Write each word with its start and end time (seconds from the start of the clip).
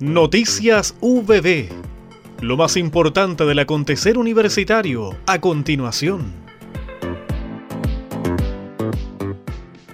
Noticias 0.00 0.94
VB. 1.02 1.68
Lo 2.40 2.56
más 2.56 2.78
importante 2.78 3.44
del 3.44 3.58
acontecer 3.58 4.16
universitario 4.16 5.14
a 5.26 5.38
continuación. 5.42 6.32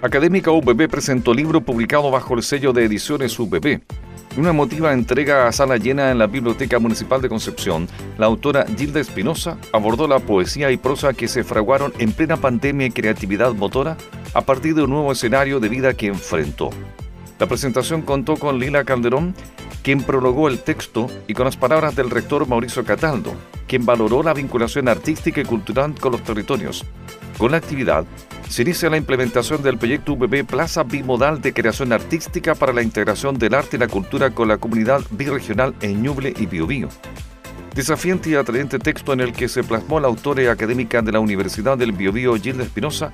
Académica 0.00 0.52
VB 0.52 0.88
presentó 0.88 1.34
libro 1.34 1.60
publicado 1.60 2.08
bajo 2.12 2.34
el 2.34 2.44
sello 2.44 2.72
de 2.72 2.84
ediciones 2.84 3.36
VB. 3.36 3.80
Una 4.36 4.50
emotiva 4.50 4.92
entrega 4.92 5.48
a 5.48 5.52
sala 5.52 5.76
llena 5.76 6.12
en 6.12 6.18
la 6.18 6.28
Biblioteca 6.28 6.78
Municipal 6.78 7.20
de 7.20 7.28
Concepción, 7.28 7.88
la 8.16 8.26
autora 8.26 8.64
Gilda 8.78 9.00
Espinosa 9.00 9.58
abordó 9.72 10.06
la 10.06 10.20
poesía 10.20 10.70
y 10.70 10.76
prosa 10.76 11.14
que 11.14 11.26
se 11.26 11.42
fraguaron 11.42 11.92
en 11.98 12.12
plena 12.12 12.36
pandemia 12.36 12.86
y 12.86 12.92
creatividad 12.92 13.54
motora 13.54 13.96
a 14.34 14.42
partir 14.42 14.76
de 14.76 14.82
un 14.82 14.90
nuevo 14.90 15.10
escenario 15.10 15.58
de 15.58 15.68
vida 15.68 15.94
que 15.94 16.06
enfrentó. 16.06 16.70
La 17.40 17.46
presentación 17.48 18.02
contó 18.02 18.36
con 18.36 18.60
Lila 18.60 18.84
Calderón, 18.84 19.34
quien 19.86 20.02
prologó 20.02 20.48
el 20.48 20.58
texto, 20.58 21.06
y 21.28 21.34
con 21.34 21.44
las 21.44 21.56
palabras 21.56 21.94
del 21.94 22.10
rector 22.10 22.48
Mauricio 22.48 22.84
Cataldo, 22.84 23.36
quien 23.68 23.86
valoró 23.86 24.20
la 24.20 24.34
vinculación 24.34 24.88
artística 24.88 25.40
y 25.40 25.44
cultural 25.44 25.94
con 26.00 26.10
los 26.10 26.24
territorios. 26.24 26.84
Con 27.38 27.52
la 27.52 27.58
actividad, 27.58 28.04
se 28.48 28.62
inicia 28.62 28.90
la 28.90 28.96
implementación 28.96 29.62
del 29.62 29.78
proyecto 29.78 30.14
UBB 30.14 30.44
Plaza 30.44 30.82
Bimodal 30.82 31.40
de 31.40 31.54
Creación 31.54 31.92
Artística 31.92 32.56
para 32.56 32.72
la 32.72 32.82
integración 32.82 33.38
del 33.38 33.54
arte 33.54 33.76
y 33.76 33.78
la 33.78 33.86
cultura 33.86 34.30
con 34.30 34.48
la 34.48 34.58
comunidad 34.58 35.02
birregional 35.12 35.72
en 35.80 36.02
Ñuble 36.02 36.34
y 36.36 36.46
Biobío. 36.46 36.88
Desafiante 37.76 38.30
y 38.30 38.34
atrayente 38.34 38.78
texto 38.78 39.12
en 39.12 39.20
el 39.20 39.34
que 39.34 39.48
se 39.48 39.62
plasmó 39.62 40.00
la 40.00 40.08
autora 40.08 40.42
y 40.42 40.46
académica 40.46 41.02
de 41.02 41.12
la 41.12 41.20
Universidad 41.20 41.76
del 41.76 41.92
Biobío, 41.92 42.34
Gilda 42.36 42.64
Espinosa, 42.64 43.12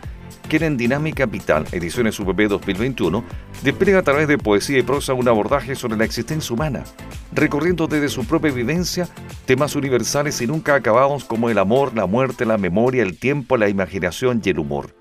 que 0.48 0.58
en 0.58 0.76
Dinámica 0.76 1.26
Vital, 1.26 1.64
ediciones 1.72 2.20
UPB 2.20 2.46
2021, 2.46 3.24
despliega 3.64 3.98
a 3.98 4.02
través 4.02 4.28
de 4.28 4.38
poesía 4.38 4.78
y 4.78 4.82
prosa 4.82 5.14
un 5.14 5.26
abordaje 5.26 5.74
sobre 5.74 5.96
la 5.96 6.04
existencia 6.04 6.54
humana, 6.54 6.84
recorriendo 7.32 7.88
desde 7.88 8.08
su 8.08 8.24
propia 8.24 8.52
vivencia 8.52 9.08
temas 9.46 9.74
universales 9.74 10.40
y 10.40 10.46
nunca 10.46 10.76
acabados 10.76 11.24
como 11.24 11.50
el 11.50 11.58
amor, 11.58 11.92
la 11.96 12.06
muerte, 12.06 12.46
la 12.46 12.56
memoria, 12.56 13.02
el 13.02 13.18
tiempo, 13.18 13.56
la 13.56 13.68
imaginación 13.68 14.40
y 14.44 14.50
el 14.50 14.60
humor. 14.60 14.94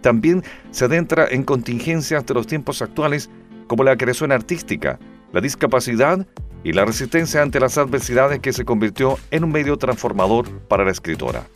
También 0.00 0.42
se 0.72 0.86
adentra 0.86 1.28
en 1.30 1.44
contingencias 1.44 2.26
de 2.26 2.34
los 2.34 2.48
tiempos 2.48 2.82
actuales 2.82 3.30
como 3.68 3.84
la 3.84 3.96
creación 3.96 4.32
artística, 4.32 4.98
la 5.32 5.40
discapacidad 5.40 6.26
y 6.64 6.72
la 6.72 6.84
resistencia 6.84 7.42
ante 7.42 7.60
las 7.60 7.78
adversidades 7.78 8.40
que 8.40 8.52
se 8.52 8.64
convirtió 8.64 9.18
en 9.30 9.44
un 9.44 9.52
medio 9.52 9.76
transformador 9.76 10.50
para 10.66 10.84
la 10.84 10.90
escritora. 10.90 11.46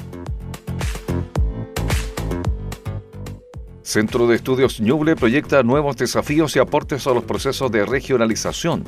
Centro 3.82 4.26
de 4.26 4.36
Estudios 4.36 4.80
Ñuble 4.80 5.16
proyecta 5.16 5.62
nuevos 5.62 5.96
desafíos 5.96 6.54
y 6.54 6.58
aportes 6.58 7.06
a 7.06 7.14
los 7.14 7.24
procesos 7.24 7.72
de 7.72 7.86
regionalización. 7.86 8.84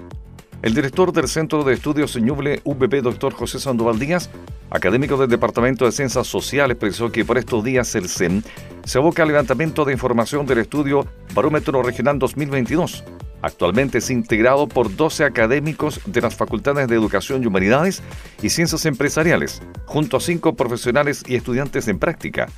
El 0.61 0.75
director 0.75 1.11
del 1.11 1.27
Centro 1.27 1.65
de 1.65 1.73
Estudios 1.73 2.21
Ñuble 2.21 2.61
UBP, 2.65 2.97
doctor 2.97 3.33
José 3.33 3.59
Sandoval 3.59 3.99
Díaz, 3.99 4.29
académico 4.69 5.17
del 5.17 5.31
Departamento 5.31 5.87
de 5.87 5.93
Ciencias 5.93 6.27
Sociales, 6.27 6.77
precisó 6.77 7.11
que 7.11 7.25
por 7.25 7.39
estos 7.39 7.65
días 7.65 7.95
el 7.95 8.11
CEN 8.11 8.45
se 8.85 8.99
aboca 8.99 9.23
al 9.23 9.29
levantamiento 9.29 9.87
de 9.87 9.95
información 9.95 10.45
del 10.45 10.59
estudio 10.59 11.07
Barómetro 11.35 11.83
Regional 11.83 12.19
2022. 12.19 13.03
Actualmente 13.43 13.99
es 13.99 14.11
integrado 14.11 14.69
por 14.69 14.95
12 14.95 15.25
académicos 15.25 16.01
de 16.07 16.21
las 16.21 16.35
Facultades 16.35 16.89
de 16.89 16.95
Educación 16.95 17.43
y 17.43 17.47
Humanidades 17.47 18.03
y 18.43 18.51
Ciencias 18.51 18.85
Empresariales, 18.87 19.63
junto 19.87 20.17
a 20.17 20.21
cinco 20.21 20.55
profesionales 20.55 21.23
y 21.27 21.37
estudiantes 21.37 21.89
en 21.89 21.99
práctica. 21.99 22.49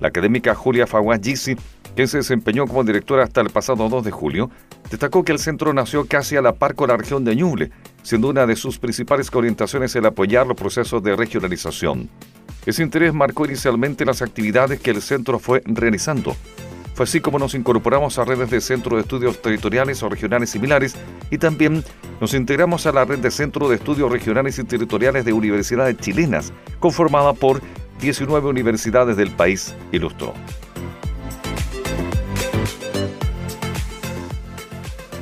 La 0.00 0.08
académica 0.08 0.54
Julia 0.54 0.86
Faguas 0.86 1.20
Gisi 1.22 1.56
quien 1.94 2.08
se 2.08 2.18
desempeñó 2.18 2.66
como 2.66 2.84
directora 2.84 3.24
hasta 3.24 3.40
el 3.40 3.50
pasado 3.50 3.88
2 3.88 4.04
de 4.04 4.10
julio, 4.10 4.50
destacó 4.90 5.24
que 5.24 5.32
el 5.32 5.38
centro 5.38 5.72
nació 5.72 6.06
casi 6.06 6.36
a 6.36 6.42
la 6.42 6.54
par 6.54 6.74
con 6.74 6.88
la 6.88 6.96
región 6.96 7.24
de 7.24 7.36
Ñuble, 7.36 7.70
siendo 8.02 8.28
una 8.28 8.46
de 8.46 8.56
sus 8.56 8.78
principales 8.78 9.30
orientaciones 9.32 9.94
el 9.96 10.06
apoyar 10.06 10.46
los 10.46 10.56
procesos 10.56 11.02
de 11.02 11.16
regionalización. 11.16 12.08
Ese 12.64 12.82
interés 12.82 13.12
marcó 13.12 13.44
inicialmente 13.44 14.04
las 14.04 14.22
actividades 14.22 14.80
que 14.80 14.90
el 14.90 15.02
centro 15.02 15.38
fue 15.38 15.62
realizando. 15.64 16.36
Fue 16.94 17.04
así 17.04 17.20
como 17.20 17.38
nos 17.38 17.54
incorporamos 17.54 18.18
a 18.18 18.24
redes 18.24 18.50
de 18.50 18.60
centros 18.60 18.96
de 18.96 19.02
estudios 19.02 19.40
territoriales 19.40 20.02
o 20.02 20.08
regionales 20.08 20.50
similares 20.50 20.94
y 21.30 21.38
también 21.38 21.82
nos 22.20 22.34
integramos 22.34 22.86
a 22.86 22.92
la 22.92 23.04
red 23.04 23.18
de 23.18 23.30
centros 23.30 23.70
de 23.70 23.76
estudios 23.76 24.12
regionales 24.12 24.58
y 24.58 24.64
territoriales 24.64 25.24
de 25.24 25.32
universidades 25.32 25.96
chilenas, 25.96 26.52
conformada 26.80 27.32
por 27.32 27.62
19 28.00 28.48
universidades 28.48 29.16
del 29.16 29.30
país, 29.30 29.74
ilustró. 29.90 30.34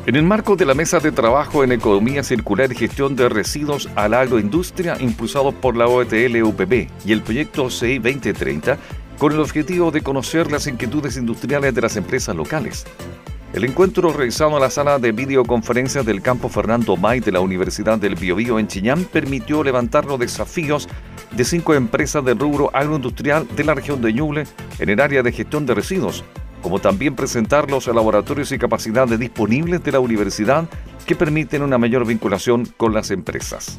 En 0.07 0.17
el 0.17 0.25
marco 0.25 0.57
de 0.57 0.65
la 0.65 0.75
Mesa 0.75 0.99
de 0.99 1.13
Trabajo 1.13 1.63
en 1.63 1.71
Economía 1.71 2.25
Circular 2.25 2.73
y 2.73 2.75
Gestión 2.75 3.15
de 3.15 3.29
Residuos 3.29 3.89
a 3.95 4.09
la 4.09 4.23
Agroindustria, 4.23 4.97
impulsado 4.99 5.53
por 5.53 5.77
la 5.77 5.87
OETL-UPB 5.87 6.89
y 7.05 7.13
el 7.13 7.23
proyecto 7.23 7.71
CI 7.71 7.99
2030, 7.99 8.77
con 9.21 9.33
el 9.33 9.41
objetivo 9.41 9.91
de 9.91 10.01
conocer 10.01 10.51
las 10.51 10.67
inquietudes 10.67 11.19
industriales 11.19 11.75
de 11.75 11.83
las 11.83 11.95
empresas 11.97 12.35
locales. 12.35 12.87
El 13.53 13.65
encuentro 13.65 14.11
realizado 14.15 14.55
en 14.55 14.63
la 14.63 14.71
sala 14.71 14.99
de 14.99 15.13
videoconferencias 15.13 16.07
del 16.07 16.23
campo 16.23 16.49
Fernando 16.49 16.97
May 16.97 17.21
de 17.21 17.31
la 17.31 17.41
Universidad 17.41 17.99
del 17.99 18.15
Biobío 18.15 18.59
en 18.59 18.67
Chiñán 18.67 19.05
permitió 19.05 19.63
levantar 19.63 20.07
los 20.07 20.19
desafíos 20.19 20.89
de 21.33 21.45
cinco 21.45 21.75
empresas 21.75 22.25
del 22.25 22.39
rubro 22.39 22.71
agroindustrial 22.73 23.47
de 23.55 23.65
la 23.65 23.75
región 23.75 24.01
de 24.01 24.15
Ñuble 24.15 24.45
en 24.79 24.89
el 24.89 24.99
área 24.99 25.23
de 25.23 25.33
gestión 25.33 25.67
de 25.67 25.75
residuos, 25.75 26.25
como 26.63 26.79
también 26.79 27.15
presentar 27.15 27.71
los 27.71 27.89
laboratorios 27.89 28.51
y 28.53 28.59
capacidades 28.59 29.19
disponibles 29.19 29.85
de 29.85 29.93
la 29.93 30.01
universidad 30.01 30.67
que 31.05 31.15
permiten 31.15 31.61
una 31.61 31.77
mayor 31.77 32.07
vinculación 32.07 32.65
con 32.79 32.95
las 32.95 33.11
empresas. 33.11 33.79